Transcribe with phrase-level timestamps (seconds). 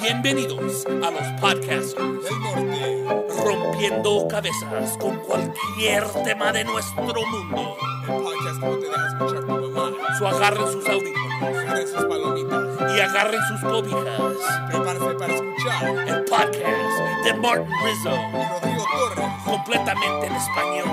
[0.00, 3.04] Bienvenidos a los podcasters del norte.
[3.42, 7.76] rompiendo cabezas con cualquier tema de nuestro mundo.
[8.06, 9.96] El podcast no te deja escuchar tu mamá.
[10.18, 12.96] So agarren sus audífonos Agarren sus palomitas.
[12.96, 14.32] y agarren sus cobijas.
[14.68, 16.08] Prepárate para escuchar.
[16.08, 19.30] El podcast de Martin Rizzo, Y Rodrigo Torres.
[19.46, 20.88] completamente en español.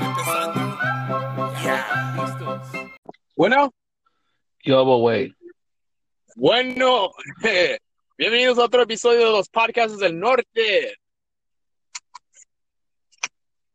[0.00, 0.78] Empezando.
[1.62, 1.86] Ya.
[3.36, 3.72] Bueno,
[4.68, 5.34] Yo, güey.
[6.36, 7.10] bueno,
[8.18, 10.94] bienvenidos a otro episodio de los podcasts del norte.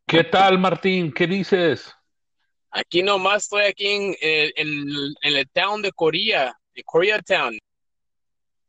[0.06, 1.12] ¿Qué tal, Martín?
[1.12, 1.92] ¿Qué dices?
[2.70, 7.58] Aquí nomás estoy aquí en, en- en- en el town de Corea, de Koreatown.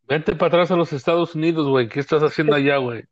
[0.08, 1.88] Vente para atrás a los Estados Unidos, güey.
[1.88, 3.04] ¿Qué estás haciendo allá, güey?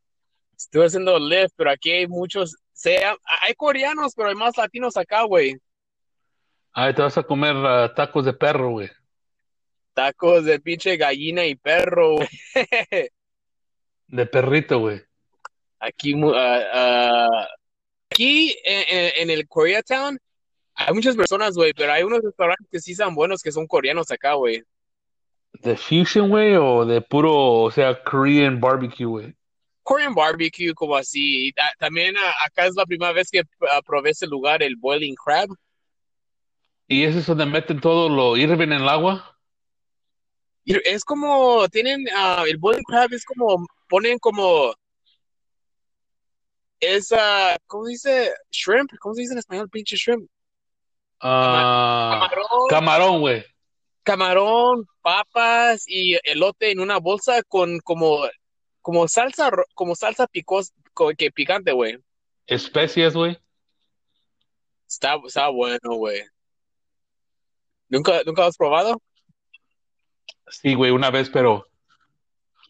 [0.58, 5.22] Estoy haciendo lift, pero aquí hay muchos, sea, hay coreanos, pero hay más latinos acá,
[5.22, 5.56] güey.
[6.76, 8.90] Ahí te vas a comer ah, tacos de perro, güey.
[9.94, 12.28] Tacos de pinche gallina y perro, güey.
[14.08, 15.02] De perrito, güey.
[15.80, 17.48] Aquí, ah, ah,
[18.10, 20.20] aquí en, en- en el Koreatown
[20.76, 24.10] hay muchas personas, güey, pero hay unos restaurantes que sí son buenos que son coreanos
[24.12, 24.64] acá, güey.
[25.54, 26.56] ¿De fusion, güey?
[26.56, 29.36] ¿O de puro, o sea, Korean barbecue, güey?
[29.84, 31.48] Korean barbecue, como así.
[31.50, 33.44] Y también ah, acá es la primera vez que
[33.86, 35.50] probé ese lugar, el Boiling Crab.
[36.88, 39.33] ¿Y ese es donde meten todo lo hirven en el agua?
[40.66, 44.74] Es como, tienen, ah, el Boiling Crab es como, ponen como,
[46.80, 48.34] es, ah, ¿cómo dice?
[48.52, 50.30] Shrimp, ¿cómo se dice en español, pinche shrimp?
[51.20, 53.46] Ah, Camarón, camarón, güey.
[54.04, 58.20] camarón, papas y elote en una bolsa con como,
[58.82, 61.98] como salsa, como salsa picos, co- que picante, güey.
[62.48, 63.38] Especias, güey.
[64.88, 66.22] Está, está bueno, güey.
[67.88, 69.02] ¿Nunca, nunca lo has probado?
[70.62, 71.68] Sí, güey, una vez, pero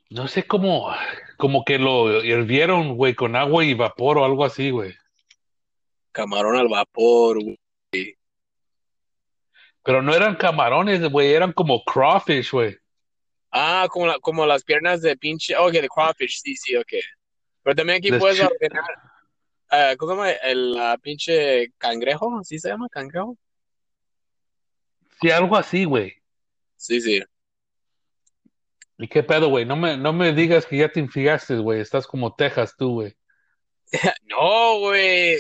[0.09, 0.92] no sé cómo,
[1.38, 4.95] como que lo hirvieron, güey, con agua y vapor o algo así, güey.
[6.11, 8.17] Camarón al vapor, güey.
[9.83, 12.77] Pero no eran camarones, güey, eran como crawfish, güey.
[13.52, 15.55] Ah, como, la- como las piernas de pinche.
[15.58, 16.94] Ok, de crawfish, sí, sí, ok.
[17.64, 18.86] Pero también aquí De puedes ordenar.
[19.70, 20.32] ah, ¿cómo se llama?
[20.32, 22.88] El pinche cangrejo, ¿sí se llama?
[22.89, 23.38] ¿Cangrejo?
[25.21, 26.14] Sí, algo así, güey.
[26.77, 27.21] Sí, sí.
[29.03, 29.65] ¿Y qué pedo, güey?
[29.65, 31.81] No me, no me digas que ya te enfriaste, güey.
[31.81, 33.14] Estás como Texas tú, güey.
[34.30, 35.39] No, güey.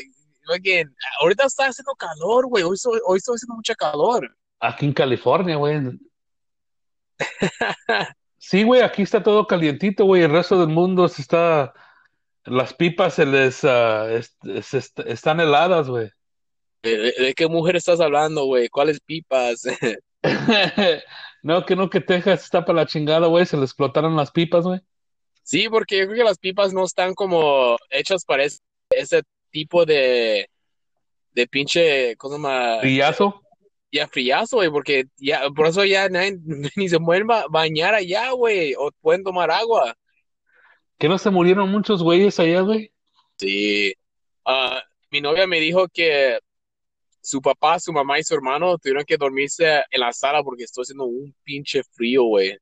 [1.21, 2.61] Ahorita está haciendo calor, güey.
[2.65, 4.35] Hoy, estoy- hoy está haciendo mucha calor.
[4.59, 5.79] Aquí en California, güey.
[8.37, 10.23] Sí, güey, aquí está todo calientito, güey.
[10.23, 11.71] El resto del mundo se está...
[12.43, 13.63] Las pipas se les...
[13.63, 14.35] ah, es-
[14.67, 16.09] se est- están heladas, güey.
[16.81, 18.67] ¿De, de- de qué mujer estás hablando, güey?
[18.67, 19.63] ¿Cuáles pipas?
[21.43, 23.45] No, que no, que Texas está para la chingada, güey.
[23.45, 24.79] Se le explotaron las pipas, güey.
[25.43, 28.59] Sí, porque yo creo que las pipas no están como hechas para ese,
[28.89, 30.49] ese tipo de,
[31.33, 32.77] de pinche, ¿cómo se llama?
[32.79, 33.41] Frillazo.
[33.91, 36.39] Ya friazo, güey, porque ya, por eso ya nadie,
[36.77, 39.95] ni se pueden ba- bañar allá, güey, o pueden tomar agua.
[40.97, 42.91] Que no se murieron muchos güeyes allá, güey.
[43.37, 43.93] Sí.
[44.45, 44.81] Ah,
[45.11, 46.39] mi novia me dijo que
[47.23, 50.81] su papá, su mamá y su hermano tuvieron que dormirse en la sala porque estoy
[50.83, 52.57] haciendo un pinche frío, güey.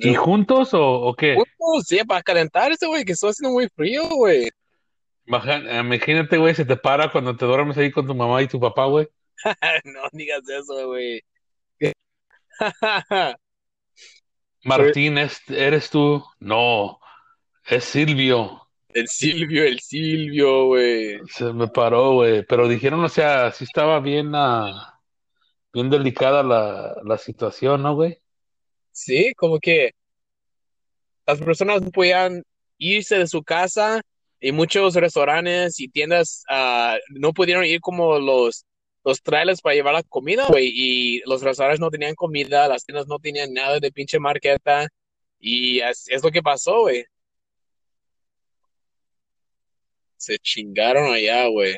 [0.00, 1.36] ¿Y juntos o, o qué?
[1.58, 4.48] Uh, sí, para calentarse, güey, que estoy haciendo muy frío, güey.
[5.26, 8.86] Imagínate, güey, se te para cuando te duermes ahí con tu mamá y tu papá,
[8.86, 9.06] güey.
[9.84, 11.22] No digas eso, güey.
[14.64, 16.24] Martín, ¿es- ¿eres tú?
[16.38, 16.98] No,
[17.66, 18.61] es Silvio.
[18.94, 21.18] El Silvio, el Silvio, güey.
[21.28, 22.44] Se me paró, güey.
[22.44, 25.00] Pero dijeron, o sea, sí estaba bien, ah,
[25.72, 28.18] bien delicada la, la situación, ¿no, güey?
[28.90, 29.92] Sí, como que
[31.26, 32.42] las personas no podían
[32.78, 34.02] irse de su casa
[34.40, 38.66] y muchos restaurantes y tiendas ah, no pudieron ir como los,
[39.04, 40.70] los trailers para llevar la comida, güey.
[40.74, 44.88] Y los restaurantes no tenían comida, las tiendas no tenían nada de pinche marqueta.
[45.38, 47.04] Y es, es lo que pasó, güey.
[50.22, 51.76] Se chingaron allá, güey.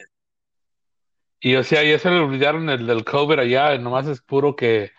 [1.41, 4.91] Y, o sea, ya se le olvidaron el del COVID allá, nomás es puro que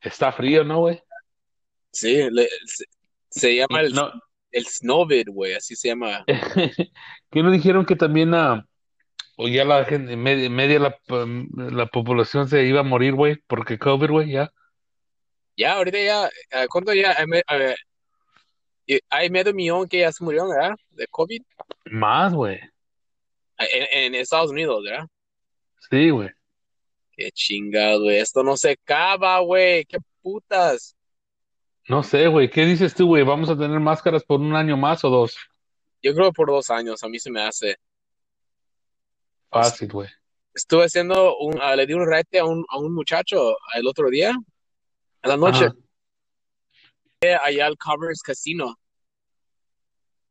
[0.00, 1.02] está frío, ¿no, güey?
[1.90, 2.84] Sí, le- se,
[3.28, 4.12] se llama el, No,
[4.52, 6.24] el Snowvid, güey, así se llama.
[7.32, 8.64] que no dijeron que también, ah,
[9.36, 10.96] o ya la gente, media, media la,
[11.56, 14.52] la población se iba a morir, güey, porque COVID, güey, ya.
[15.56, 16.30] Ya, ahorita ya,
[16.68, 17.16] ¿cuánto ya?
[17.48, 17.76] A ver,
[19.10, 20.74] hay medio millón que ya se murieron, ¿verdad?
[20.90, 21.42] De COVID
[21.90, 22.60] Más, güey.
[23.64, 25.06] En, en Estados Unidos, ¿verdad?
[25.90, 26.30] Sí, güey.
[27.12, 28.18] Qué chingado, güey.
[28.18, 29.84] Esto no se acaba, güey.
[29.84, 30.96] Qué putas.
[31.88, 32.48] No sé, güey.
[32.48, 33.22] ¿Qué dices tú, güey?
[33.24, 35.36] ¿Vamos a tener máscaras por un año más o dos?
[36.02, 37.76] Yo creo por dos años, a mí se me hace.
[39.50, 40.08] Fácil, güey.
[40.54, 44.08] Estuve haciendo un, ah, le di un rete a un, a un muchacho el otro
[44.10, 48.78] día, en la noche, Ajá, allá al Commerce Casino.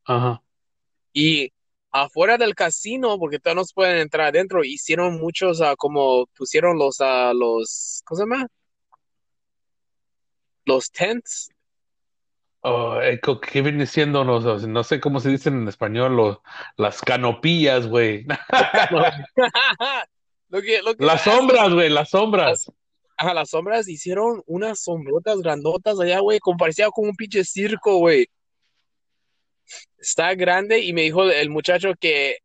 [0.06, 0.42] ajá.
[1.13, 1.51] Y
[1.91, 6.97] afuera del casino, porque todavía no pueden entrar adentro, hicieron muchos, ah, como pusieron los,
[7.01, 8.47] ah, los, ¿cómo se llama?
[10.65, 11.49] Los tents.
[12.63, 13.19] Oh, eh,
[13.51, 14.23] ¿qué viene siendo?
[14.23, 16.43] No, no sé cómo se dicen en español, lo-
[16.77, 18.25] las canopillas, güey.
[20.49, 22.67] Lo que, lo que Las sombras, güey, las sombras.
[22.67, 22.71] Las,
[23.15, 27.99] ajá, las sombras hicieron unas sombrotas grandotas allá, güey, como parecía como un pinche circo,
[27.99, 28.27] güey.
[29.97, 32.37] Está grande y me dijo el muchacho que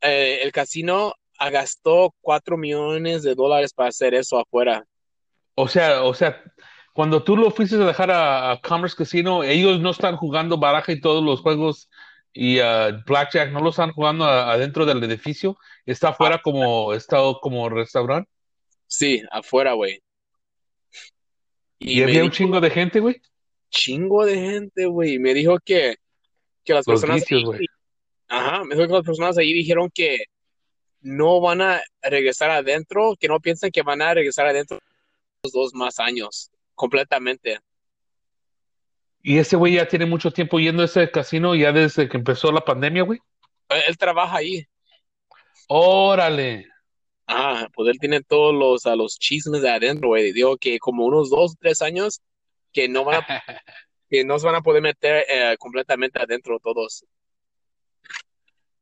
[0.00, 4.84] eh, el casino ah, gastó cuatro millones de dólares para hacer eso afuera.
[5.54, 6.42] O sea, o sea,
[6.92, 10.92] cuando tú lo fuiste a dejar a, a Commerce Casino, ellos no están jugando baraja
[10.92, 11.88] y todos los juegos
[12.32, 17.18] y ah, Blackjack no lo están jugando adentro del edificio, está Ah, afuera como, está
[17.42, 18.30] como restaurante.
[18.86, 20.02] sí, afuera, güey.
[21.80, 23.20] Y había un chingo de gente, güey.
[23.70, 25.18] chingo de gente, güey.
[25.18, 25.96] Me dijo que,
[26.70, 27.66] que las Los personas vicios, ahí, güey.
[28.28, 30.26] ajá, me dijo que las personas ahí dijeron que
[31.00, 34.78] no van a regresar adentro, que no piensan que van a regresar adentro
[35.42, 37.58] los dos más años, completamente.
[39.22, 42.52] Y ese güey ya tiene mucho tiempo yendo a ese casino ya desde que empezó
[42.52, 43.18] la pandemia, güey.
[43.68, 44.64] Él, él trabaja ahí.
[45.66, 46.68] Órale.
[47.26, 50.32] Ah, pues él tiene todos los, a los chismes de adentro, güey.
[50.32, 52.20] Digo que como unos dos, tres años
[52.72, 53.26] que no van a,
[54.10, 57.04] que no se van a poder meter eh, completamente adentro todos.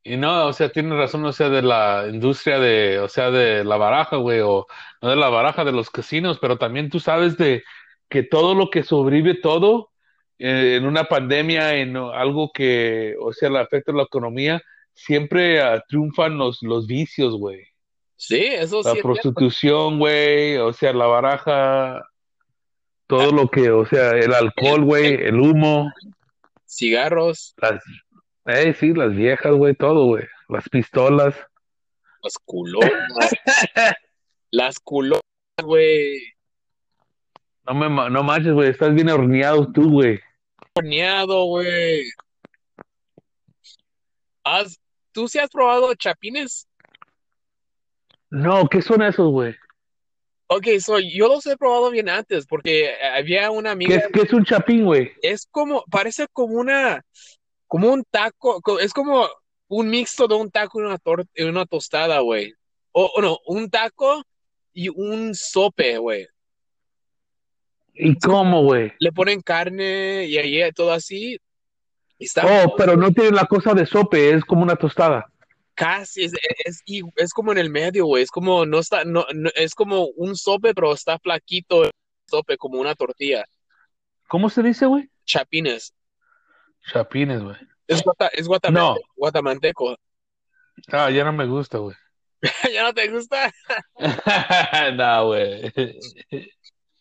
[0.03, 3.63] Y no, o sea, tiene razón, o sea, de la industria de, o sea, de
[3.63, 4.67] la baraja, güey, o
[5.03, 7.63] no de la baraja de los casinos, pero también tú sabes de
[8.09, 9.91] que todo lo que sobrevive todo
[10.39, 14.63] eh, en una pandemia, en algo que, o sea, le afecta a la economía,
[14.95, 17.65] siempre ah, triunfan los, los vicios, güey.
[18.17, 19.03] Sí, eso La sí cierto.
[19.03, 22.03] prostitución, güey, o sea, la baraja,
[23.09, 25.91] todo lo que, o sea, el alcohol, güey, el humo,
[26.69, 27.83] Cigarros, las,
[28.45, 31.35] eh, sí, las viejas, güey, todo, güey, las pistolas.
[32.23, 32.93] las culonas,
[34.51, 35.23] las culonas,
[35.65, 36.21] güey.
[37.67, 40.21] No me, no manches, güey, estás bien horneado tú, güey.
[40.75, 42.05] Horneado, güey.
[44.45, 44.79] ¿Has,
[45.13, 46.69] ¿Tú sí has probado chapines?
[48.31, 49.57] No, ¿qué son esos, güey?
[50.51, 54.21] Ok, so yo los he probado bien antes porque había una ¿Qué amiga, es, qué
[54.23, 55.13] es un chapín, güey?
[55.23, 57.05] es como, parece como una,
[57.67, 59.29] como un taco, co- es como
[59.69, 62.55] un mixto de un taco y una, tor- y una tostada, güey.
[62.93, 64.23] O, o no, un taco
[64.73, 66.27] y un sope, güey.
[67.93, 68.93] ¿Y cómo, güey?
[69.01, 71.39] Le ponen carne y ahí todo así.
[72.19, 75.31] Y está Oh, pero no tiene la cosa de sope, es como una tostada.
[75.79, 76.33] Casi, es,
[76.65, 76.83] es,
[77.17, 78.23] es como en el medio, güey.
[78.25, 81.91] Es como, no está, no, no- es como un sope, pero está flaquito el
[82.29, 83.45] sope, como una tortilla.
[84.29, 85.09] ¿Cómo se dice, güey?
[85.25, 85.95] Chapines.
[86.93, 87.57] Chapines, güey.
[87.87, 89.97] Es, guata, es No, guatamante- guatamanteco.
[90.93, 91.97] ah, ya no me gusta, güey.
[92.75, 93.53] ¿Ya no te gusta?
[94.97, 95.73] No, güey.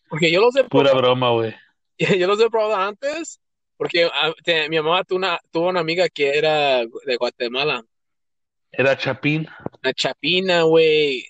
[0.09, 1.55] Porque yo los he Pura probado, broma, güey.
[1.97, 3.39] yo los he probado antes,
[3.75, 7.83] porque ah, te- mi mamá tuvo una, tuvo una amiga que era de Guatemala,
[8.71, 9.47] Era chapín.
[9.81, 11.25] una chapina, güey,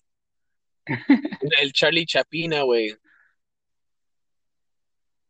[1.62, 2.96] el Charlie Chapina, güey,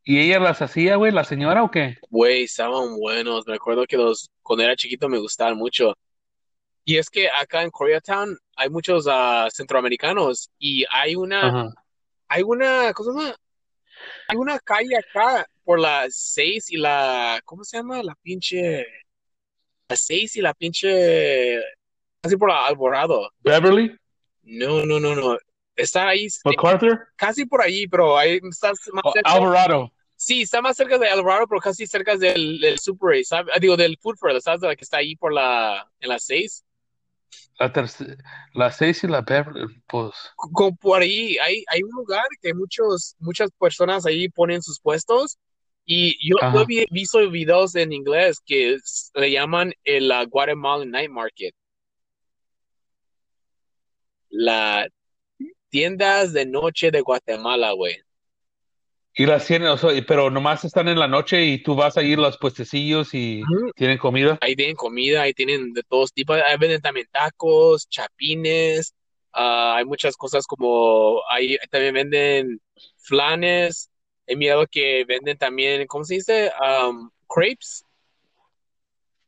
[0.09, 1.97] ¿Y ella las hacía, güey, la señora o qué?
[2.09, 5.97] güey, estaban buenos, me acuerdo que los, cuando era chiquito me gustaban mucho,
[6.85, 11.73] y es que acá en Koreatown hay muchos ah, centroamericanos, y hay una, Ajá.
[12.29, 13.35] hay una, ¿cómo se llama?
[14.29, 18.01] Hay una calle acá por la 6 y la, ¿cómo se llama?
[18.01, 18.85] La pinche,
[19.89, 21.59] la 6 y la pinche,
[22.27, 23.31] casi por Alborado.
[23.39, 23.95] Beverly,
[24.43, 25.37] No, no, no, no.
[25.75, 29.31] Está ahí, eh, MacArthur, casi por ahí, pero ahí está más o cerca.
[29.31, 29.91] Alvarado.
[30.15, 33.53] Sí, está más cerca de Alvarado, pero casi cerca del, del Super 8, ¿sabes?
[33.55, 34.61] Ah, Digo, del Food Fair, ¿sabes?
[34.61, 36.63] De la que está ahí por la, en la 6.
[37.59, 38.15] La tercera,
[38.53, 40.13] la seis y la Beverly, pues.
[40.35, 45.37] Como por ahí, hay, hay un lugar que muchos, muchas personas ahí ponen sus puestos.
[45.83, 48.77] Y yo, yo he visto videos en inglés que
[49.15, 51.55] le llaman el uh, Guatemalan Night Market.
[54.37, 54.87] La
[55.69, 57.97] tiendas de noche de Guatemala, güey.
[59.13, 62.03] Y las tienen, o sea, pero nomás están en la noche y tú vas a
[62.03, 63.41] ir a los puestecillos y
[63.75, 64.37] tienen comida.
[64.41, 66.37] Ahí tienen comida, ahí tienen de todos tipos.
[66.45, 68.93] Ahí venden también tacos, chapines,
[69.39, 72.61] Ah, hay muchas cosas como, ahí también venden
[72.97, 73.91] flanes.
[74.25, 76.51] He mirado que venden también, ¿cómo se dice?
[76.59, 77.83] Um, crepes.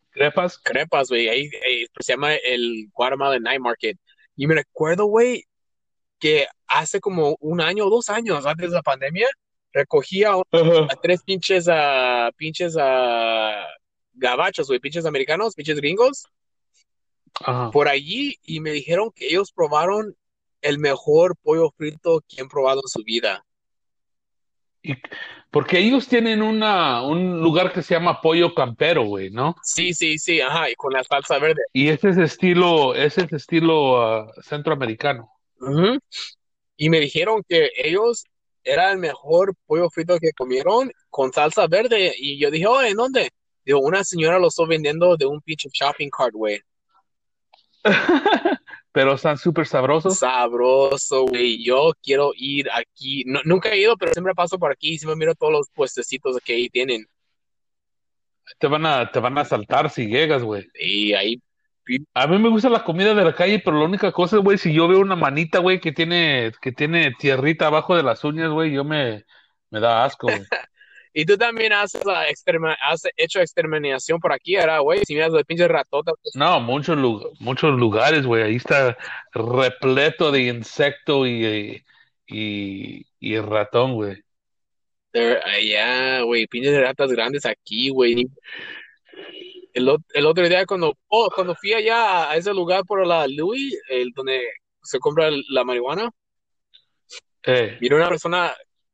[0.09, 0.57] Crepas.
[0.57, 1.29] crepas, güey.
[1.29, 3.99] Ahí, ahí, pues, se llama el Guatemala Night Market.
[4.39, 5.43] Y me recuerdo, güey,
[6.17, 9.27] que hace como un año o dos años antes de la pandemia,
[9.73, 13.67] recogía a, tres pinches, a pinches a
[14.13, 16.25] gabachos, güey, pinches americanos, pinches gringos,
[17.73, 20.15] por allí y me dijeron que ellos probaron
[20.61, 23.45] el mejor pollo frito que han probado en su vida.
[24.81, 24.93] Y-
[25.51, 29.55] porque ellos tienen una, un lugar que se llama Pollo Campero, güey, ¿no?
[29.63, 31.61] Sí, sí, sí, ajá, y con la salsa verde.
[31.73, 35.31] Y ese es estilo, ese es estilo ah, centroamericano.
[36.77, 38.25] Y me dijeron que ellos
[38.63, 42.13] era el mejor pollo frito que comieron con salsa verde.
[42.17, 43.29] Y yo dije, oh, ¿en dónde?
[43.65, 46.61] Digo, una señora lo está vendiendo de un pinche shopping cart, güey.
[48.91, 50.17] Pero están súper sabrosos.
[50.19, 51.63] Sabroso, güey.
[51.63, 53.23] Yo quiero ir aquí.
[53.25, 56.37] No- nunca he ido, pero siempre paso por aquí y siempre miro todos los puestecitos
[56.43, 57.05] que ahí tienen.
[58.57, 60.67] Te van a, te van a saltar si llegas, güey.
[60.79, 61.39] Y ahí,
[62.15, 64.73] A mí me gusta la comida de la calle, pero la única cosa, güey, si
[64.73, 68.71] yo veo una manita, güey, que tiene, que tiene tierrita abajo de las uñas, güey,
[68.71, 69.25] yo me,
[69.69, 70.41] me da asco, güey.
[71.13, 75.01] y tú también has, exterma- has hecho exterminación por aquí, ¿verdad, güey?
[75.05, 76.13] Si miras los pinches ratotas.
[76.21, 78.97] pues, No, muchos, lu- muchos lugares, güey, ahí está
[79.33, 81.83] repleto de insecto y,
[82.27, 84.21] y, y ratón, güey.
[85.13, 88.27] Allá, güey, pinches ratas grandes aquí, güey.
[89.73, 93.79] El, el otro día cuando, oh, cuando fui allá a ese lugar por la Louis,
[93.89, 94.41] el donde
[94.83, 96.09] se compra la marihuana,
[97.43, 97.77] Eh.
[97.81, 98.53] miré una persona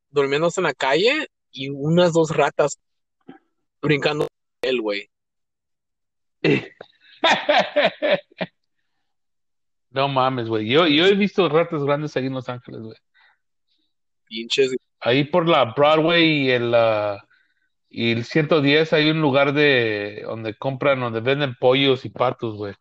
[0.10, 2.78] durmiéndose en la calle y unas dos ratas
[3.82, 4.28] brincando
[4.62, 5.10] él, güey.
[9.92, 10.68] No mames, güey.
[10.68, 12.98] Yo, yo he visto ratas grandes ahí en Los Ángeles, güey.
[14.26, 14.76] Pinches.
[15.00, 17.26] Ahí por la Broadway y el, ah,
[17.88, 22.74] y el 110 hay un lugar de donde compran, donde venden pollos y patos, güey.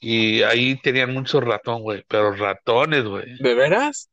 [0.00, 2.04] Y ahí tenían mucho ratón, güey.
[2.08, 3.38] Pero ratones, güey.
[3.38, 4.10] ¿De veras?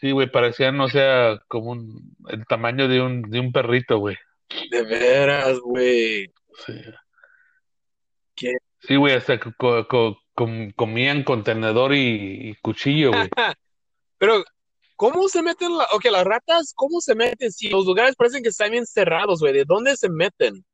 [0.00, 4.16] Sí, güey, parecían, o sea, como un, el tamaño de un, de un perrito, güey.
[4.70, 6.32] De veras, güey.
[6.66, 6.72] Sí.
[8.34, 8.54] ¿Qué?
[8.78, 13.28] Sí, güey, hasta que co- co- com- comían con tenedor y, y cuchillo, güey.
[14.18, 14.42] Pero,
[14.96, 17.52] ¿cómo se meten la, ok, las ratas, cómo se meten?
[17.52, 20.64] Si los lugares parecen que están bien cerrados, güey, ¿de dónde se meten?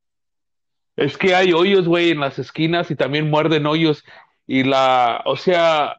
[0.94, 4.04] Es que hay hoyos, güey, en las esquinas y también muerden hoyos.
[4.46, 5.98] Y la, o sea,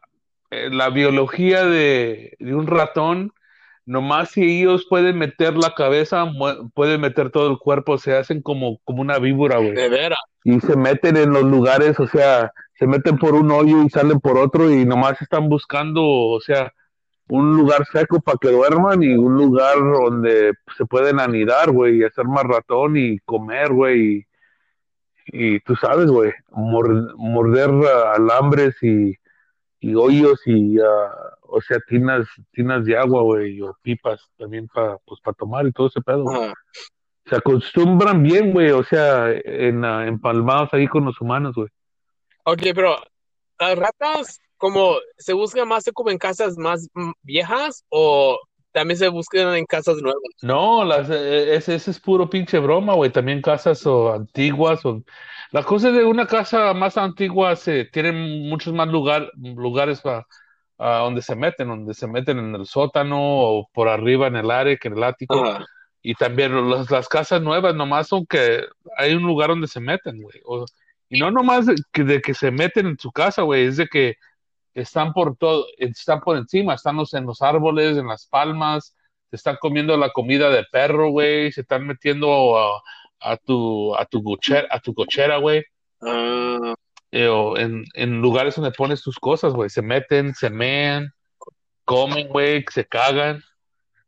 [0.51, 3.33] eh, la biología de, de un ratón,
[3.85, 6.25] nomás si ellos pueden meter la cabeza,
[6.73, 9.73] pueden meter todo el cuerpo, se hacen como, como una víbora, güey.
[9.73, 10.19] De veras.
[10.43, 14.19] Y se meten en los lugares, o sea, se meten por un hoyo y salen
[14.19, 16.71] por otro y nomás están buscando, o sea,
[17.29, 22.03] un lugar seco para que duerman y un lugar donde se pueden anidar, güey, y
[22.05, 24.25] hacer más ratón y comer, güey.
[25.33, 27.69] Y, y tú sabes, güey, mor- morder
[28.15, 29.17] alambres y,
[29.79, 34.97] y hoyos y, ah, o sea, tinas, tinas de agua, güey, o pipas también para
[35.05, 36.29] pues, pa tomar y todo ese pedo.
[36.29, 36.53] Ajá.
[37.25, 41.67] Se acostumbran bien, güey, o sea, en, ah, empalmados ahí con los humanos, güey.
[42.45, 42.95] Ok, pero
[43.59, 48.39] las ratas, como se buscan más como en casas más mm, viejas o
[48.77, 50.21] también se buscan en casas nuevas.
[50.43, 53.11] No, las, eh, ese, ese es puro pinche broma, güey.
[53.11, 54.85] También casas o antiguas.
[54.85, 55.01] O...
[55.51, 60.27] La cosa de una casa más antigua se tienen muchos más lugar, lugares para
[60.77, 64.77] donde se meten, donde se meten en el sótano o por arriba en el área
[64.77, 65.43] que en el ático.
[65.43, 65.65] Ajá.
[66.03, 68.61] Y también las, las casas nuevas nomás son que
[68.95, 70.39] hay un lugar donde se meten, güey.
[70.45, 70.65] O-
[71.09, 73.87] y no nomás de que, de que se meten en su casa, güey, es de
[73.87, 74.17] que
[74.81, 78.95] están por todo, están por encima, están los, en los árboles, en las palmas,
[79.29, 82.81] se están comiendo la comida de perro, güey, se están metiendo a,
[83.19, 85.63] a tu, a tu cochera, a tu cochera, güey,
[85.99, 91.11] o en, en lugares donde pones tus cosas, güey, se meten, se mean,
[91.83, 93.43] comen, güey, se cagan,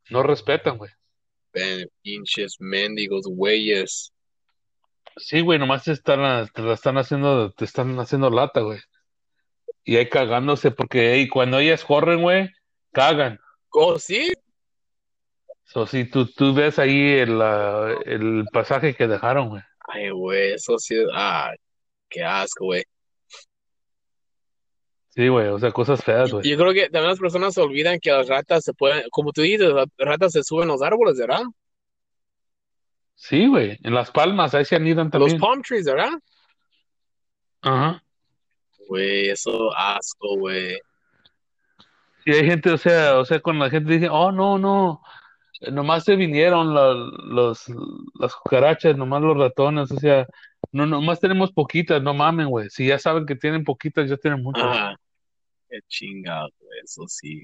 [0.09, 0.91] no respetan, güey.
[2.03, 4.13] pinches mendigos, güeyes.
[5.17, 8.79] Sí, güey, nomás te están, te la están haciendo, te están haciendo lata, güey.
[9.89, 12.47] Y ahí cagándose, porque ey, cuando ellas corren, güey,
[12.91, 13.39] cagan.
[13.71, 14.31] Oh, sí.
[15.63, 17.41] So, si tú, tú ves ahí el,
[18.05, 19.63] el pasaje que dejaron, güey.
[19.87, 20.95] Ay, güey, eso sí.
[21.11, 21.55] Ah,
[22.07, 22.83] qué asco, güey.
[25.07, 26.47] Sí, güey, o sea, cosas feas, güey.
[26.47, 29.41] Yo creo que también las personas se olvidan que las ratas se pueden, como tú
[29.41, 31.41] dices, las ratas se suben a los árboles, ¿verdad?
[33.15, 35.39] Sí, güey, en Las Palmas, ahí se anidan Los también.
[35.39, 36.11] palm trees, ¿verdad?
[37.61, 38.03] Ajá.
[38.89, 40.79] Güey, eso asco, güey.
[42.25, 45.03] Y hay gente, o sea, o sea, cuando la gente dice, oh, no, no,
[45.71, 47.65] nomás se vinieron la- los,
[48.19, 50.25] las cucarachas, nomás los ratones, o sea,
[50.71, 52.67] no, nomás tenemos poquitas, no mamen, güey.
[52.71, 54.63] Si ya saben que tienen poquitas, ya tienen muchas.
[54.63, 54.95] Ajá.
[55.69, 57.43] Qué chingado, güey, eso sí.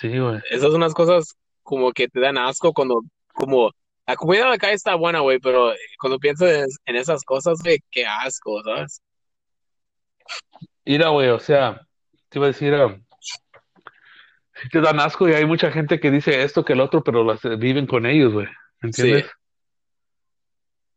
[0.00, 0.38] Sí, güey.
[0.48, 1.34] Esas son unas cosas
[1.64, 3.02] como que te dan asco cuando,
[3.34, 3.72] como,
[4.06, 7.80] la comida de la calle está buena, güey, pero cuando piensas en esas cosas, güey,
[7.90, 9.02] qué asco, ¿sabes?
[10.84, 11.86] Mira, güey, o sea,
[12.28, 12.98] te iba a decir, ah,
[14.54, 17.24] sí te dan asco y hay mucha gente que dice esto que el otro, pero
[17.24, 18.46] las eh, viven con ellos, güey.
[18.80, 19.02] ¿Me Sí.
[19.02, 19.30] entiendes?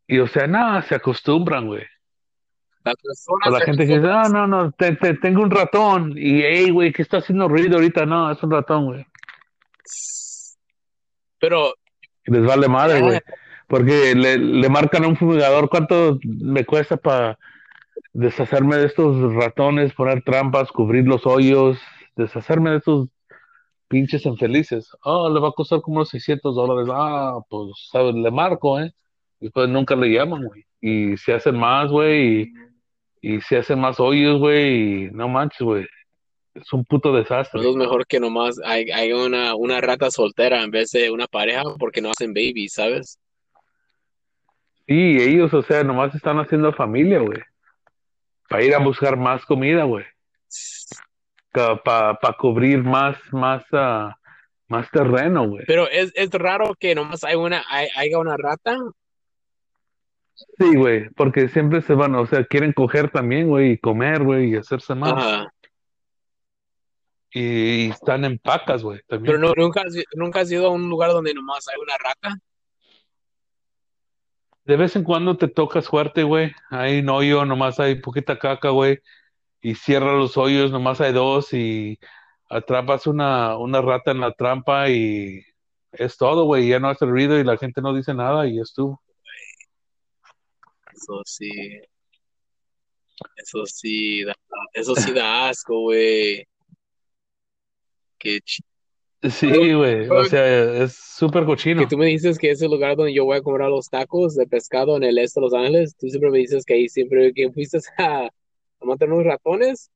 [0.07, 1.83] Y o sea, nada, se acostumbran, güey.
[3.27, 6.13] O la se gente que dice, ah, no, no, te, te- tengo un ratón.
[6.15, 8.05] Y, hey, güey, ¿qué está haciendo ruido ahorita?
[8.05, 9.05] No, es un ratón, güey.
[11.39, 11.73] Pero,
[12.25, 13.19] les vale madre, güey.
[13.67, 17.39] Porque le, le marcan a un fumigador, ¿cuánto me cuesta para
[18.15, 21.77] deshacerme de estos ratones, poner trampas, cubrir los hoyos,
[22.15, 23.09] deshacerme de estos
[23.89, 24.89] pinches infelices?
[25.03, 26.89] Oh, le va a costar como unos 600 dólares.
[26.91, 28.15] Ah, pues, ¿sabes?
[28.15, 28.93] Le marco, ¿eh?
[29.41, 30.65] Y pues nunca le llaman, güey.
[30.79, 32.53] Y se hacen más, güey,
[33.21, 35.85] y, y se hacen más hoyos, güey, y no manches, güey.
[36.53, 37.59] Es un puto desastre.
[37.59, 41.63] es mejor que nomás hay, hay una, una rata soltera en vez de una pareja
[41.77, 43.19] porque no hacen babies, ¿sabes?
[44.87, 47.41] Sí, ellos, o sea, nomás están haciendo familia, güey.
[48.49, 50.05] Para ir a buscar más comida, güey.
[51.51, 54.15] Para cubrir más, más, ah,
[54.67, 55.65] más terreno, güey.
[55.65, 58.77] Pero es, es raro que nomás hay una, hay, haya una rata.
[60.57, 64.51] Sí, güey, porque siempre se van, o sea, quieren coger también, güey, y comer, güey,
[64.51, 65.13] y hacerse más.
[65.13, 65.47] Ajá.
[67.31, 70.89] Y, y están en pacas, güey, Pero no, nunca, has, nunca has ido a un
[70.89, 72.37] lugar donde nomás hay una rata.
[74.65, 76.51] De vez en cuando te toca suerte, güey.
[76.69, 78.99] Hay un hoyo, nomás hay poquita caca, güey.
[79.61, 81.99] Y cierra los hoyos, nomás hay dos y
[82.49, 85.43] atrapas una, una rata en la trampa y
[85.91, 86.67] es todo, güey.
[86.67, 88.99] Ya no hace ruido y la gente no dice nada y es tú.
[90.93, 91.51] Eso sí,
[93.35, 94.33] eso sí, da,
[94.73, 96.47] eso sí da asco, güey.
[98.17, 98.63] Qué ch-
[99.29, 100.09] Sí, güey.
[100.09, 101.87] O sea, es súper que cochino.
[101.87, 104.47] tú me dices que es el lugar donde yo voy a comprar los tacos de
[104.47, 105.95] pescado en el este de Los Ángeles.
[105.97, 109.91] Tú siempre me dices que ahí siempre que fuiste a, a matar unos ratones.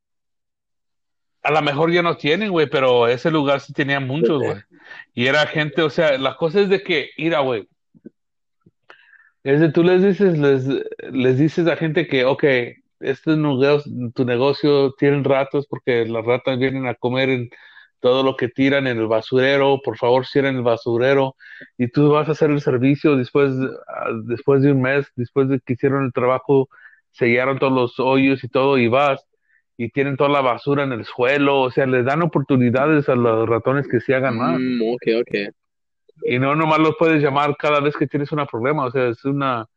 [1.42, 4.58] A lo mejor ya no tienen, güey, pero ese lugar sí tenía muchos, güey.
[5.13, 7.68] Y era gente, o sea, la cosa es de que, mira, güey,
[9.44, 10.65] es de tú les dices, les,
[11.12, 12.44] les dices a gente que, ok,
[13.00, 17.50] este negocio, tu negocio tienen ratas porque las ratas vienen a comer en
[17.99, 21.35] todo lo que tiran en el basurero, por favor cierren el basurero
[21.77, 23.51] y tú vas a hacer el servicio después,
[23.88, 26.69] ah, después de un mes, después de que hicieron el trabajo,
[27.12, 29.25] sellaron todos los hoyos y todo y vas
[29.77, 33.47] y tienen toda la basura en el suelo, o sea, les dan oportunidades a los
[33.47, 34.59] ratones que se hagan más.
[34.59, 35.53] Mm, ok, ok.
[36.23, 39.23] Y no nomás los puedes llamar cada vez que tienes un problema, o sea, es
[39.23, 39.67] una,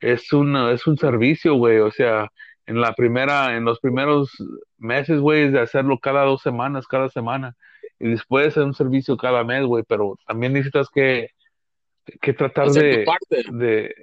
[0.00, 2.28] es una, es un servicio, güey, o sea,
[2.66, 4.30] en la primera, en los primeros
[4.78, 7.56] meses, güey, de hacerlo cada dos semanas, cada semana,
[7.98, 11.30] y después es un servicio cada mes, güey, pero también necesitas que,
[12.20, 13.06] que tratar Hacer
[13.52, 13.94] de,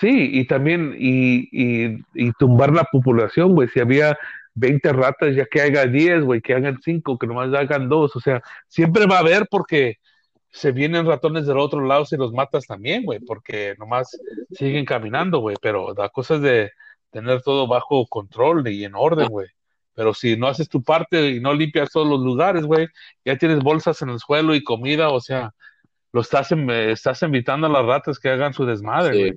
[0.00, 4.16] sí, y también, y, y, y tumbar la población, güey, si había
[4.54, 8.20] 20 ratas, ya que haga 10, güey, que hagan 5, que nomás hagan 2, o
[8.20, 9.96] sea, siempre va a haber porque
[10.50, 14.18] se vienen ratones del otro lado si los matas también, güey, porque nomás
[14.52, 16.70] siguen caminando, güey, pero la cosa es de
[17.10, 19.48] tener todo bajo control y en orden, güey.
[19.94, 22.86] Pero si no haces tu parte y no limpias todos los lugares, güey,
[23.24, 25.54] ya tienes bolsas en el suelo y comida, o sea,
[26.12, 29.32] lo estás, en- estás invitando a las ratas que hagan su desmadre, güey.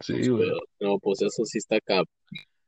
[0.00, 0.48] Sí, güey.
[0.48, 2.02] Pero, no, pues eso sí está acá.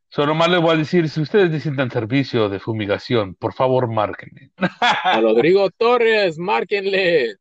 [0.08, 4.50] Solo nomás les voy a decir, si ustedes necesitan servicio de fumigación, por favor, márquenme.
[4.80, 7.36] A Rodrigo Torres, márquenle.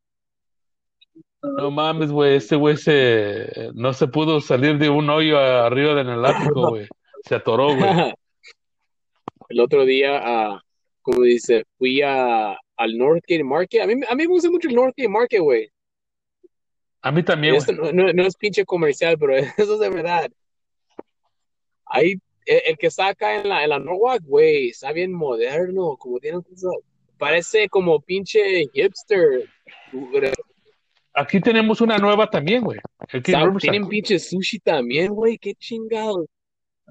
[1.42, 6.10] No mames, güey, este güey se no se pudo salir de un hoyo arriba del
[6.10, 6.86] el ático, güey.
[7.24, 8.14] Se atoró, güey.
[9.48, 10.62] El otro día, ah,
[11.02, 13.82] como dice, fui a, al Northgate Market.
[13.82, 15.68] A mí, a mí me gusta mucho el Northgate Market, güey.
[17.02, 20.30] A mí también, Esto no, no, no es pinche comercial, pero eso es de verdad.
[21.86, 22.14] Ahí,
[22.46, 26.20] el, el que está acá en la, en la Norwalk, güey, está bien moderno, como
[26.20, 26.38] tiene.
[27.18, 29.48] Parece como pinche hipster.
[31.12, 32.78] Aquí tenemos una nueva también, güey.
[33.22, 36.26] Tienen pinche sushi también, güey, qué chingado.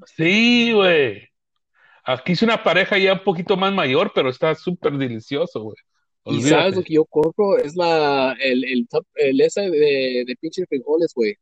[0.06, 1.28] Sí, güey.
[2.04, 5.76] Aquí es una pareja ya un poquito más mayor, pero está súper delicioso, güey.
[6.26, 10.36] Y sabes lo que yo compro es la, el, el, top- el ese de, de
[10.40, 11.36] pinche frijoles, güey.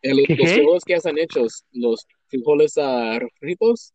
[0.00, 3.92] El- ¿Qué, los frijoles que están hechos, los frijoles ah, fritos.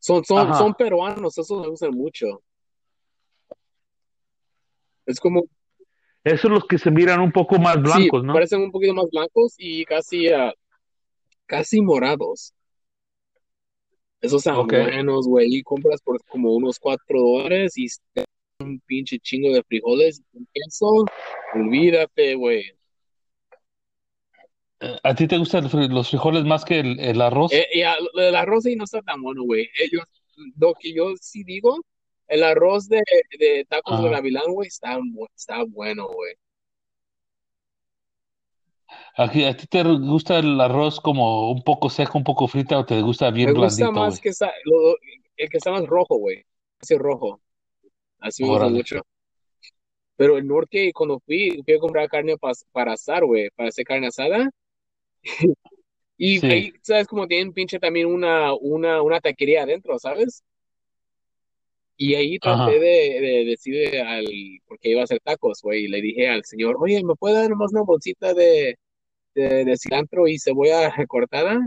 [0.00, 0.58] Son, son, Ajá.
[0.58, 2.42] son peruanos, esos me gustan mucho.
[5.08, 5.44] Es como,
[6.22, 8.34] Esos los que se miran un poco más sí, blancos, ¿no?
[8.34, 10.52] parecen un poquito más blancos y casi, ah,
[11.46, 12.52] casi morados.
[14.20, 14.72] Esos están Ok.
[14.74, 15.48] buenos, güey.
[15.56, 17.86] Y compras por como unos cuatro dólares y
[18.60, 21.06] un pinche chingo de frijoles y queso.
[21.54, 22.64] Olvídate, güey.
[24.80, 27.52] Eh, ¿A ti te gustan los fri- los frijoles más que el, el arroz?
[27.52, 27.84] Eh,
[28.36, 29.70] arroz ahí no está tan bueno, güey.
[29.80, 30.02] Ellos,
[30.58, 31.78] lo que yo sí digo,
[32.28, 33.02] el arroz de,
[33.38, 34.98] de tacos de gavilán, güey, está,
[35.34, 36.34] está bueno, güey.
[39.16, 42.78] ¿A, ti a ti te gusta el arroz como un poco seco, un poco frita
[42.78, 44.20] o te gusta bien Me gusta blandito, más güey?
[44.22, 44.96] que está, lo-
[45.36, 46.44] el que está más rojo, güey.
[46.80, 47.40] Ese rojo.
[48.20, 48.76] Así me gusta Órale.
[48.78, 49.02] mucho.
[50.16, 53.84] Pero el norte, cuando fui, fui a comprar carne pas- para asar, güey, para hacer
[53.84, 54.50] carne asada.
[56.20, 56.46] Y Sí.
[56.46, 57.06] ahí, ¿sabes?
[57.06, 60.42] Como tienen pinche también una, una, una taquería adentro, ¿sabes?
[61.98, 64.26] Y ahí traté de, de decirle al,
[64.68, 67.50] porque iba a hacer tacos, güey, y le dije al señor, oye, ¿me puede dar
[67.50, 68.78] nomás una bolsita de,
[69.34, 71.58] de, de cilantro y cebolla cortada?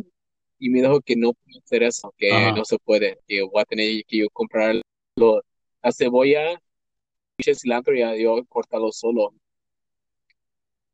[0.59, 2.53] Y me dijo que no puedo hacer eso, que Ajá.
[2.53, 4.75] no se puede, que voy a tener que yo comprar
[5.17, 5.41] lo-
[5.83, 6.61] la cebolla,
[7.37, 9.33] pinche cilantro y yo cortarlo solo.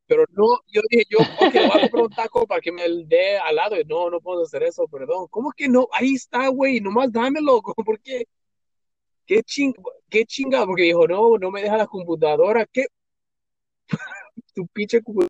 [0.08, 3.38] Pero no, yo dije, yo, ok, voy a comprar un taco para que me dé
[3.38, 3.80] al lado.
[3.80, 5.28] Y no, no puedo hacer eso, perdón.
[5.30, 5.88] ¿Cómo que no?
[5.92, 7.62] Ahí está, güey, nomás dámelo.
[7.86, 8.26] ¿Por qué?
[9.28, 9.74] ¿Qué ching,
[10.10, 10.66] qué chinga?
[10.66, 12.66] Porque dijo, no, no me deja la computadora.
[12.66, 12.88] ¿Qué?
[14.56, 15.28] Tu pinche computadora.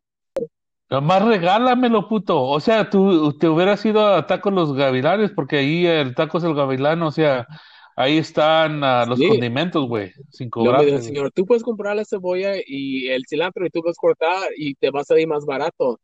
[0.90, 2.40] Nomás regálamelo, puto.
[2.42, 6.54] O sea, tú te hubieras ido a Tacos Los Gavilanes, porque ahí el Tacos El
[6.54, 7.46] Gavilán, o sea,
[7.94, 9.28] ahí están ah, los Sí.
[9.28, 11.02] condimentos, güey, sin el güey.
[11.02, 14.90] señor, tú puedes comprar la cebolla y el cilantro y tú puedes cortar y te
[14.90, 16.00] va a salir más barato.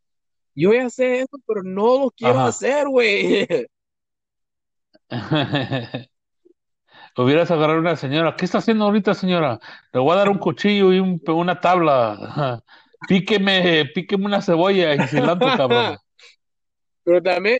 [0.54, 2.48] Yo ya sé eso, pero no lo quiero Ajá.
[2.48, 3.46] hacer, güey.
[7.16, 8.34] Hubieras agarrado a una señora.
[8.36, 9.60] ¿Qué está haciendo ahorita, señora?
[9.92, 12.62] Le voy a dar un cuchillo y un- una tabla.
[13.08, 15.96] Píqueme, píqueme una cebolla y cilantro, cabrón.
[17.04, 17.58] Pero también,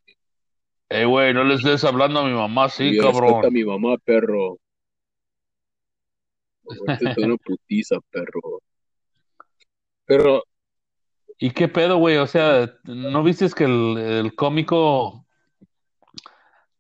[0.89, 3.53] Eh, güey, no le estés hablando a mi mamá y respeta a cabrón.
[3.53, 4.59] mi mamá, perro.
[6.67, 8.61] Ahorita te doy una putiza, perro.
[10.07, 10.43] Pero,
[11.39, 12.17] ¿Y qué pedo, güey?
[12.17, 15.24] O sea, ¿no viste que el, el cómico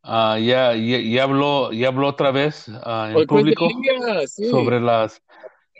[0.04, 3.68] ah, ya, ya, ya habló, ya habló otra vez ah, en público
[4.26, 4.48] sí.
[4.50, 5.20] sobre las,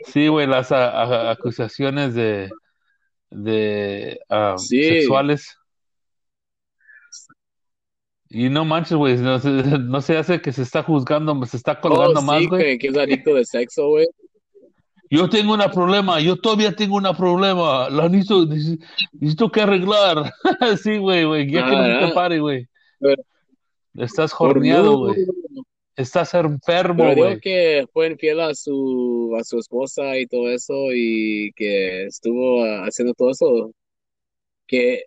[0.07, 2.49] sí, güey, las a- a- acusaciones de,
[3.29, 4.83] de ah, Sí.
[4.83, 5.57] sexuales?
[8.29, 11.73] Y no manches, güey, no, se- no se hace que se está juzgando, se está
[11.73, 12.77] Oh, colgando más, sí, güey.
[12.77, 14.07] que, es adicto de sexo, güey.
[15.09, 20.33] Yo tengo un problema, yo todavía tengo un problema, la necesito, necesito que arreglar.
[20.83, 22.67] Sí, güey, güey, ya que no se Ah, te pare, güey.
[22.99, 23.23] Pero-
[23.97, 25.25] Estás jorneado, güey.
[25.95, 27.39] Estás enfermo, güey.
[27.39, 32.85] que fue infiel a su, a su esposa y todo eso y que estuvo ah,
[32.85, 33.71] haciendo todo eso.
[34.67, 35.03] Que,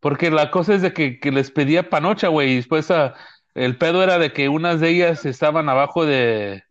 [0.00, 3.14] Porque la cosa es de que, que les pedía panocha, güey, y después ah,
[3.54, 6.62] el pedo era de que unas de ellas estaban abajo de,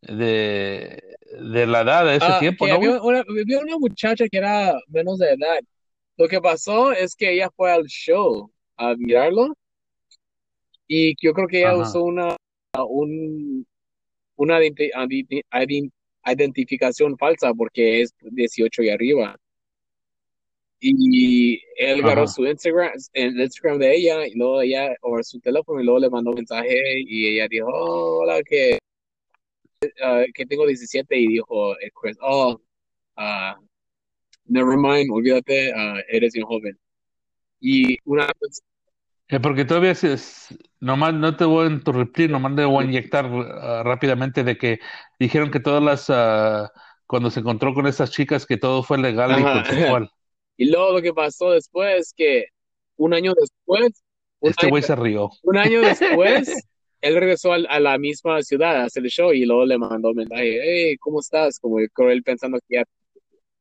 [0.00, 1.02] de,
[1.38, 2.88] de la edad de ese ah, tiempo, ¿no, güey?
[2.88, 5.58] había una, había una muchacha que era menos de edad.
[6.16, 9.54] Lo que pasó es que ella fue al show a mirarlo
[10.86, 11.82] y yo creo que ella Ajá.
[11.82, 12.36] usó una,
[12.88, 13.66] un,
[14.36, 15.92] una identi- identi- ident-
[16.24, 19.36] identificación falsa porque es 18 y arriba.
[20.78, 22.32] Y él agarró Ajá.
[22.32, 26.10] su Instagram, el Instagram de ella, y luego ella, o su teléfono, y luego le
[26.10, 28.78] mandó un mensaje, y ella dijo, oh, hola, que,
[30.02, 32.60] ah, que tengo 17, y dijo el Chris, oh,
[33.16, 33.56] ah,
[34.44, 36.78] never mind, olvídate, ah, eres un joven.
[37.58, 38.28] Y una
[39.28, 42.86] Eh, porque todavía es, es- nomás no te voy a interrumpir, nomás te voy a
[42.86, 44.78] inyectar ah, rápidamente de que
[45.18, 46.70] dijeron que todas las, ah,
[47.06, 49.64] cuando se encontró con estas chicas, que todo fue legal y Ajá.
[49.64, 50.10] consensual.
[50.56, 52.46] y luego lo que pasó después, que
[52.96, 54.04] un año después,
[54.40, 55.30] un Este güey se rió.
[55.42, 56.66] un año después,
[57.00, 60.16] él regresó a, la misma ciudad a hacer el show, y luego le mandó un
[60.16, 61.58] mensaje, hey, ¿cómo estás?
[61.58, 62.84] Como él pensando que ya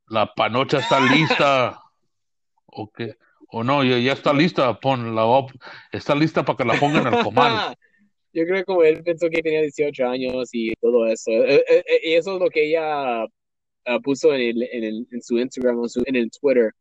[0.10, 1.82] La panocha está lista.
[2.68, 3.16] ¿O qué?
[3.58, 4.78] O no, ya, ya está lista.
[4.82, 5.54] Pon la op-
[5.94, 7.54] está lista para que la pongan al comal.
[8.34, 11.32] Yo creo que como él pensó que tenía 18 años y todo eso.
[11.32, 15.08] Eh, eh, eh, y eso es lo que ella ah, puso en, el, en, el-
[15.10, 16.72] en su Instagram o su- en el Twitter.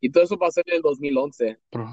[0.00, 1.56] Y todo eso pasó en el 2011.
[1.70, 1.86] Pero-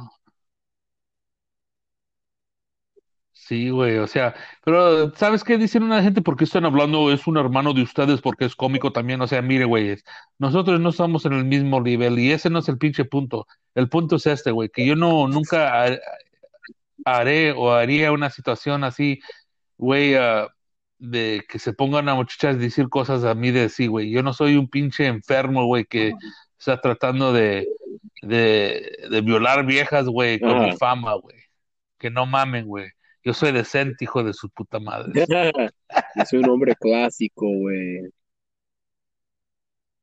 [3.52, 4.34] Sí, güey, o sea,
[4.64, 6.22] pero ¿sabes qué dicen una gente?
[6.22, 7.12] ¿Por qué están hablando?
[7.12, 9.20] Es un hermano de ustedes porque es cómico también.
[9.20, 9.98] O sea, mire, güey,
[10.40, 13.48] nosotros no estamos en el mismo nivel y ese no es el pinche punto.
[13.76, 15.98] El punto es este, güey, que yo no, nunca, ah,
[17.04, 19.20] haré o haría una situación así,
[19.78, 20.48] güey, ah,
[20.98, 24.12] de que se pongan a muchachas a decir cosas a mí de sí, güey.
[24.12, 26.14] Yo no soy un pinche enfermo, güey, que
[26.58, 27.68] está tratando de,
[28.22, 31.36] de, de violar viejas, güey, con mi fama, güey.
[31.98, 32.92] Que no mamen, güey.
[33.24, 35.12] Yo soy decente, hijo de su puta madre.
[36.16, 38.10] Yo soy un hombre clásico, güey.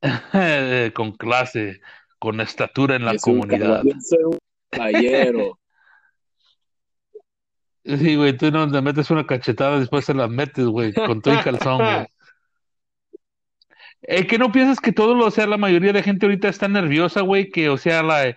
[0.94, 1.80] con clase,
[2.18, 3.82] con estatura en la un comunidad.
[3.82, 4.38] caballero, soy un
[4.70, 5.58] caballero.
[7.84, 11.32] Sí, güey, tú no te metes una cachetada, después se la metes, güey, con todo
[11.32, 12.06] y calzón, güey.
[14.02, 16.68] Eh, que no piensas que todo lo, o sea, la mayoría de gente ahorita está
[16.68, 18.36] nerviosa, güey, que, o sea, la,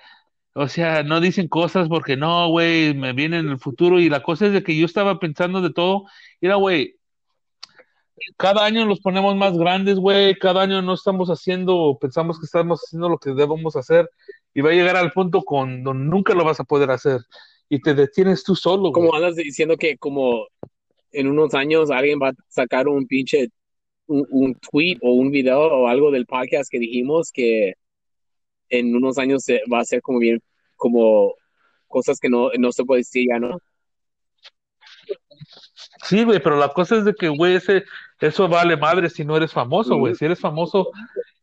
[0.54, 4.00] o sea, no dicen cosas porque no, güey, me viene en el futuro.
[4.00, 6.06] Y la cosa es de que yo estaba pensando de todo,
[6.42, 6.96] mira, güey,
[8.38, 12.82] cada año los ponemos más grandes, güey, cada año no estamos haciendo, pensamos que estamos
[12.82, 14.10] haciendo lo que debemos hacer.
[14.54, 17.22] Y va a llegar al punto donde nunca lo vas a poder hacer.
[17.70, 18.92] Y te detienes tú solo.
[18.92, 20.46] Como andas diciendo que como
[21.14, 23.50] en unos años alguien va a sacar un pinche
[24.08, 27.76] un tweet o un video o algo del podcast que dijimos que
[28.72, 30.42] en unos años va a ser como bien
[30.76, 31.36] como
[31.88, 33.60] cosas que no, no se puede decir ya, ¿no?
[36.04, 37.84] Sí, güey, pero la cosa es de que, güey, ese,
[38.20, 40.16] eso vale madre si no eres famoso, güey.
[40.16, 40.90] Si eres famoso,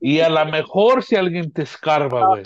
[0.00, 2.42] y a lo mejor si alguien te escarba, güey.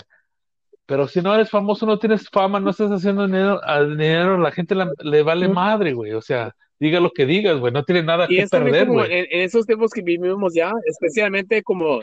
[0.85, 4.51] Pero si no eres famoso, no tienes fama, no estás haciendo dinero, a dinero la
[4.51, 6.11] gente la- le vale madre, güey.
[6.13, 9.11] O sea, diga lo que digas, güey, no tiene nada Y que perder, güey.
[9.11, 12.01] en, en esos tiempos que vivimos ya, especialmente como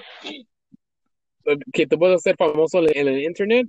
[1.73, 3.69] que te puedes hacer famoso en el internet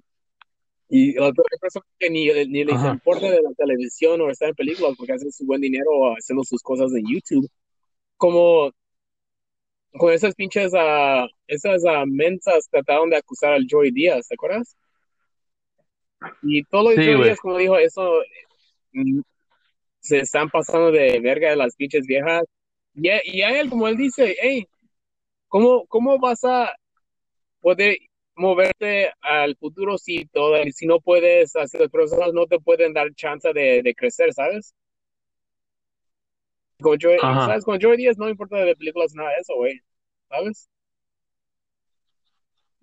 [0.89, 2.91] y las personas que ni, ni les Ajá.
[2.91, 6.61] importa de la televisión o estar en películas porque hacen su buen dinero haciendo sus
[6.61, 7.49] cosas en YouTube,
[8.17, 8.71] como
[9.93, 14.75] con esas pinches, ah, esas ah, mensas trataron de acusar al Joey Díaz, ¿te acuerdas?
[16.43, 17.23] Y todo lo de Sí.
[17.23, 18.21] Díaz, como dijo, eso
[18.91, 19.21] mm,
[19.99, 22.43] se están pasando de verga de las pinches viejas.
[22.93, 24.67] Y, y a él, como él dice, hey,
[25.47, 26.69] ¿cómo, cómo vas a
[27.61, 27.97] poder
[28.35, 33.13] moverte al futuro si, todo, si no puedes, si las personas no te pueden dar
[33.13, 34.73] chance de, de crecer, ¿sabes?
[36.79, 37.45] Con Joey, Ajá.
[37.45, 37.63] ¿sabes?
[37.63, 39.79] Con Joey Díaz no importa de películas nada de eso, güey,
[40.29, 40.69] ¿sabes?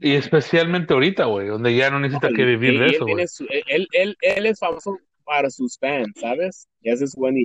[0.00, 3.26] Y especialmente ahorita, güey, donde ya no necesita que vivir Y de eso, güey.
[3.66, 6.68] él, él, él es famoso para sus fans, ¿sabes?
[6.80, 7.42] Y hace su buen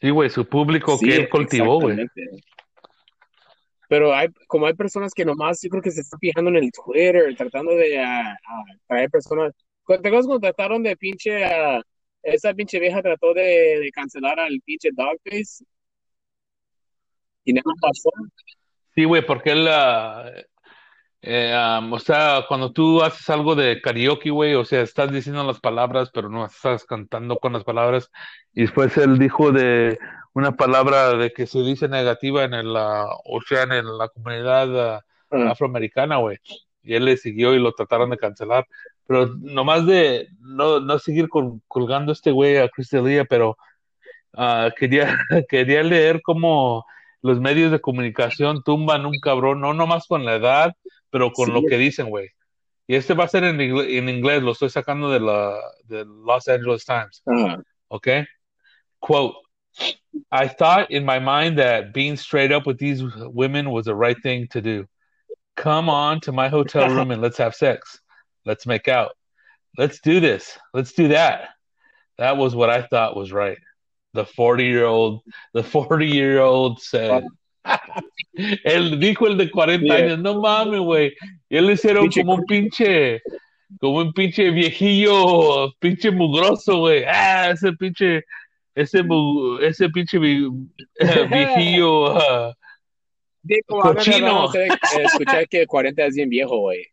[0.00, 1.98] Sí, güey, su público Sí, que él cultivó, güey.
[3.88, 6.70] Pero hay, como hay personas que nomás, yo creo que se están fijando en el
[6.70, 9.52] Twitter, tratando de ah, ah, traer personas.
[9.86, 11.80] ¿Te acuerdas cuando trataron de pinche, ah,
[12.22, 15.64] esa pinche vieja trató de, cancelar al pinche Dogface?
[17.44, 18.10] Y nada pasó.
[18.94, 19.66] Sí, güey, porque él,
[21.54, 25.60] am, o sea, cuando tú haces algo de karaoke, güey, o sea, estás diciendo las
[25.60, 28.10] palabras, pero no estás cantando con las palabras.
[28.52, 29.98] Y después él dijo de
[30.34, 35.02] una palabra de que se dice negativa en el, ah, o sea, en la comunidad
[35.30, 36.38] Ah, afroamericana, güey.
[36.82, 38.66] Y él le siguió y lo trataron de cancelar.
[39.06, 43.58] Pero nomás de no, no seguir col- colgando este güey a Chris D'Elia, pero
[44.34, 45.18] ah, quería,
[45.50, 46.86] quería leer cómo
[47.20, 50.74] los medios de comunicación tumban un cabrón, no nomás con la edad,
[51.10, 51.52] pero con Sí.
[51.52, 52.30] lo que dicen, güey.
[52.86, 56.06] Y este va a ser en, ingle- en inglés, lo estoy sacando de la de
[56.06, 58.24] Los Angeles Times, ah, okay?
[58.98, 59.36] Quote,
[60.30, 64.16] I thought in my mind that being straight up with these women was the right
[64.22, 64.86] thing to do.
[65.56, 67.98] Come on to my hotel room and let's have sex.
[68.44, 69.12] Let's make out.
[69.76, 70.58] Let's do this.
[70.74, 71.48] Let's do that.
[72.18, 73.58] That was what I thought was right.
[74.14, 75.20] The 40 year old,
[75.54, 77.24] the 40 year old said.
[78.64, 79.94] Él dijo el de 40 Yeah.
[79.94, 81.12] años, no mames, güey.
[81.50, 83.20] Y él le hicieron Pinche como un pinche,
[83.80, 87.04] como un pinche viejillo, pinche mugroso, güey.
[87.04, 88.22] Ah, ese pinche,
[88.82, 89.02] ese,
[89.60, 90.48] ese pinche vi-
[91.30, 92.16] viejillo.
[92.18, 92.54] ah,
[93.42, 94.54] Digo, a mí me Cochino.
[94.54, 94.68] eh,
[95.04, 96.84] escuchar que 40 es bien viejo, güey.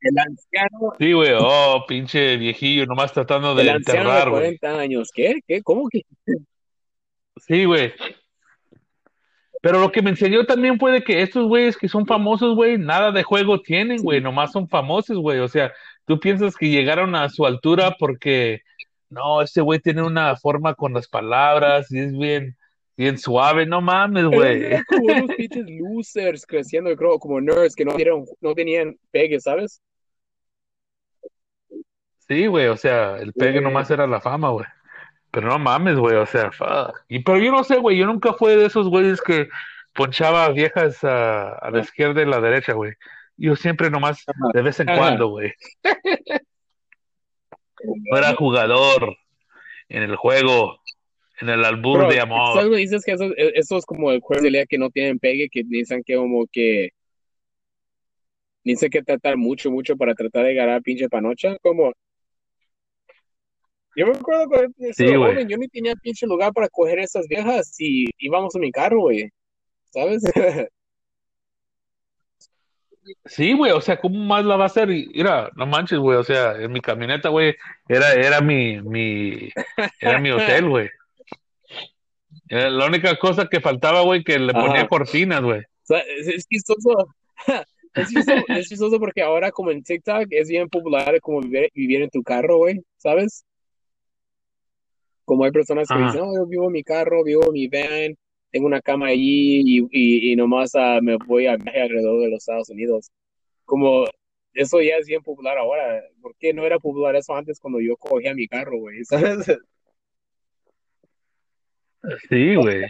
[0.00, 4.42] El anciano, sí, güey, oh, pinche viejillo, nomás tratando de el anciano enterrar, güey.
[4.58, 5.10] 40 años.
[5.14, 5.40] ¿Qué?
[5.46, 5.62] ¿Qué?
[5.62, 6.02] ¿Cómo que?
[7.46, 7.92] Sí, güey.
[9.62, 12.76] Pero lo que me enseñó también fue de que estos güeyes que son famosos, güey,
[12.76, 15.38] nada de juego tienen, güey, nomás son famosos, güey.
[15.38, 15.72] O sea,
[16.06, 18.60] tú piensas que llegaron a su altura porque,
[19.14, 22.56] no, este güey tiene una forma con las palabras y es bien,
[22.96, 24.82] bien suave, no mames, güey.
[24.86, 29.40] como unos pinches losers creciendo, yo creo, como nerds que no, dieron, no tenían pegue,
[29.40, 29.80] ¿sabes?
[32.26, 34.66] Sí, güey, o sea, el pegue nomás era la fama, güey.
[35.30, 37.04] Pero no mames, güey, o sea, fuck.
[37.08, 39.48] Y pero yo no sé, güey, yo nunca fui de esos güeyes que
[39.92, 42.92] ponchaba viejas a, a la izquierda y la derecha, güey.
[43.36, 44.98] Yo siempre nomás de vez en Ajá.
[44.98, 45.52] cuando, güey.
[47.84, 49.16] no era jugador
[49.88, 50.80] en el juego,
[51.40, 52.62] en el albur Bro, de amor.
[52.62, 52.78] ¿sabes?
[52.78, 55.62] Dices que eso, eso es como el juego de lea que no tienen pegue, que
[55.64, 56.90] dicen que como que
[58.62, 61.92] dicen que tratar mucho, mucho para tratar de ganar pinche panocha, como
[63.96, 67.74] yo me acuerdo cuando Sí, joven, yo ni tenía pinche lugar para coger esas viejas
[67.78, 69.30] y íbamos en mi carro, güey,
[69.92, 70.22] ¿sabes?
[73.26, 74.88] Sí, güey, o sea, ¿cómo más la va a hacer?
[74.88, 77.54] Mira, no manches, güey, o sea, en mi camioneta, güey,
[77.88, 79.50] era, era mi, mi,
[80.00, 80.88] era mi hotel, güey.
[82.48, 84.88] Era la única cosa que faltaba, güey, que le ponía Ajá.
[84.88, 85.60] cortinas, güey.
[85.60, 87.08] O sea, es, es chistoso.
[87.94, 92.02] Es chistoso, es chistoso porque ahora como en TikTok es bien popular como vivir, vivir
[92.02, 93.44] en tu carro, güey, ¿sabes?
[95.24, 96.06] Como hay personas que Ajá.
[96.06, 98.16] dicen, oh, yo vivo en mi carro, vivo en mi van,
[98.54, 102.30] tengo una cama allí y, y, y nomás ah, me voy a viaje alrededor de
[102.30, 103.10] los Estados Unidos.
[103.64, 104.04] Como
[104.52, 106.04] eso ya es bien popular ahora.
[106.22, 109.04] ¿Por qué no era popular eso antes cuando yo cogía mi carro, güey?
[109.04, 109.44] ¿Sabes?
[112.28, 112.84] Sí, güey.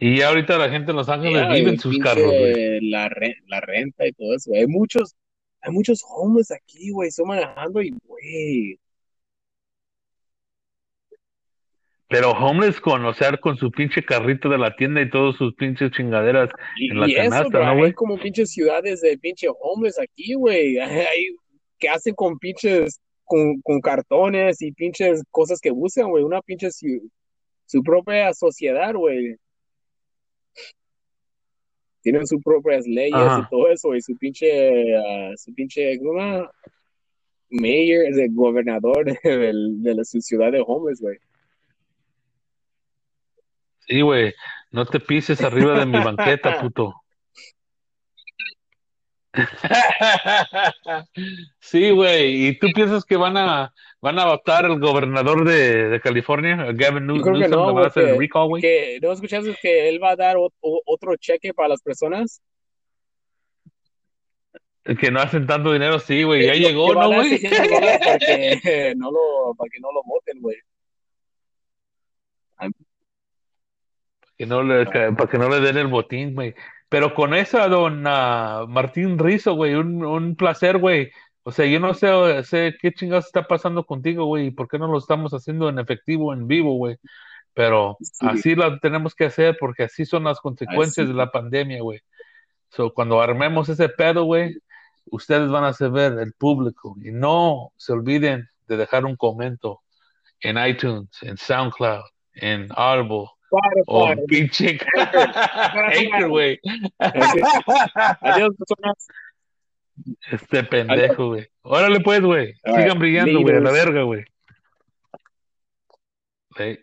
[0.00, 2.80] Y ahorita la gente en Los Ángeles vive en sus pinche, carros, güey.
[2.88, 4.52] La, re- la renta y todo eso.
[4.54, 5.16] Hay muchos,
[5.60, 7.10] hay muchos homeless aquí, güey.
[7.10, 8.80] Estoy manejando y, güey.
[12.08, 15.54] Pero homeless con, o sea, con su pinche carrito de la tienda y todos sus
[15.54, 17.92] pinches chingaderas Y, en la y eso, canasta, bro, ¿no, hay güey?
[17.92, 20.78] como pinches ciudades de pinche homeless aquí, güey.
[20.80, 21.36] Hay
[21.78, 26.24] que hacen con pinches, con, con cartones y pinches cosas que usan, güey.
[26.24, 29.36] Una pinche su propia sociedad, güey.
[32.00, 33.44] Tienen sus propias leyes Ajá.
[33.46, 36.48] y todo eso, y su pinche, ah, su pinche, ¿cómo?
[37.50, 41.18] Mayor, es el gobernador del- de, la su ciudad de homeless, güey.
[43.88, 44.34] Sí, güey.
[44.70, 46.94] No te pises arriba de mi banqueta, puto.
[51.60, 52.48] Sí, güey.
[52.48, 57.06] ¿Y tú piensas que van a van a votar el gobernador de, de California, Gavin
[57.08, 58.62] Yo New- creo que Newsom, no, le van a hacer el porque recall, güey?
[58.62, 60.52] que, ¿no escuchaste que él va a dar o-
[60.86, 62.40] otro cheque para las personas?
[65.00, 66.46] Que no hacen tanto dinero, sí, güey.
[66.46, 67.38] Ya Que- llegó, que va a ¿no, dar güey?
[67.38, 70.56] 600 dólares para que no lo, para que no lo voten, güey.
[74.38, 76.54] Que no le, que- para que no le den el botín, güey.
[76.88, 81.10] Pero con esa, don ah, Martín Rizo, güey, un, un placer, güey.
[81.42, 82.08] O sea, yo no sé,
[82.44, 85.78] sé qué chingados está pasando contigo, güey, y por qué no lo estamos haciendo en
[85.78, 86.96] efectivo, en vivo, güey.
[87.54, 88.26] Pero Sí.
[88.28, 91.12] así lo tenemos que hacer porque así son las consecuencias Así.
[91.12, 92.00] de la pandemia, güey.
[92.70, 94.56] So, cuando armemos ese pedo, güey,
[95.06, 99.80] ustedes van a saber, el público, y no se olviden de dejar un comento
[100.40, 103.26] en iTunes, en SoundCloud, en Audible,
[103.86, 104.26] o Spotify.
[104.26, 106.60] pinche Anchor, güey.
[106.98, 109.06] Adiós, personas.
[110.30, 111.48] Este pendejo, güey.
[111.62, 112.54] Órale pues, güey.
[112.64, 114.24] All right, Sigan brillando, güey, a la verga, güey.
[116.56, 116.76] Hey.